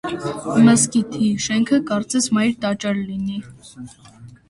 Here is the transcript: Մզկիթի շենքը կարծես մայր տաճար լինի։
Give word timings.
Մզկիթի 0.67 1.27
շենքը 1.49 1.81
կարծես 1.91 2.33
մայր 2.39 2.59
տաճար 2.67 3.01
լինի։ 3.07 3.41